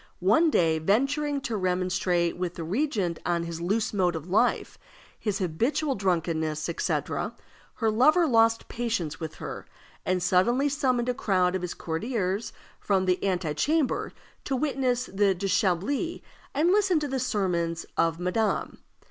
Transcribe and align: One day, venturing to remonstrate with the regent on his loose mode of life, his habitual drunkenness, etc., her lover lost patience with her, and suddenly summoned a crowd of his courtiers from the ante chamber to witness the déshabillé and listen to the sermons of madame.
One 0.19 0.49
day, 0.49 0.79
venturing 0.79 1.41
to 1.41 1.55
remonstrate 1.55 2.35
with 2.35 2.55
the 2.55 2.63
regent 2.63 3.19
on 3.23 3.43
his 3.43 3.61
loose 3.61 3.93
mode 3.93 4.15
of 4.15 4.27
life, 4.27 4.79
his 5.19 5.37
habitual 5.37 5.93
drunkenness, 5.93 6.67
etc., 6.67 7.35
her 7.75 7.91
lover 7.91 8.25
lost 8.25 8.67
patience 8.67 9.19
with 9.19 9.35
her, 9.35 9.67
and 10.03 10.23
suddenly 10.23 10.69
summoned 10.69 11.07
a 11.09 11.13
crowd 11.13 11.53
of 11.55 11.61
his 11.61 11.75
courtiers 11.75 12.51
from 12.79 13.05
the 13.05 13.23
ante 13.23 13.53
chamber 13.53 14.11
to 14.43 14.55
witness 14.55 15.05
the 15.05 15.35
déshabillé 15.35 16.23
and 16.55 16.71
listen 16.71 16.99
to 16.99 17.07
the 17.07 17.19
sermons 17.19 17.85
of 17.95 18.19
madame. 18.19 18.79